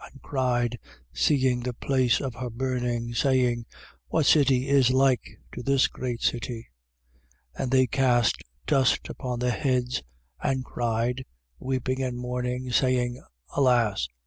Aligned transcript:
And 0.11 0.19
cried, 0.23 0.79
seeing 1.13 1.59
the 1.59 1.73
place 1.75 2.21
of 2.21 2.33
her 2.33 2.49
burning, 2.49 3.13
saying: 3.13 3.67
What 4.07 4.25
city 4.25 4.67
is 4.67 4.89
like 4.89 5.21
to 5.53 5.61
this 5.61 5.85
great 5.87 6.21
city? 6.23 6.69
18:19. 7.57 7.61
And 7.61 7.71
they 7.71 7.85
cast 7.85 8.43
dust 8.65 9.09
upon 9.09 9.37
their 9.37 9.51
heads 9.51 10.01
and 10.41 10.65
cried, 10.65 11.23
weeping 11.59 12.01
and 12.01 12.17
mourning, 12.17 12.71
saying: 12.71 13.21
Alas! 13.55 14.07